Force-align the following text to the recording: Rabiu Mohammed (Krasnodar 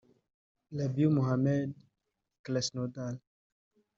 Rabiu 0.77 1.09
Mohammed 1.15 1.69
(Krasnodar 2.43 3.13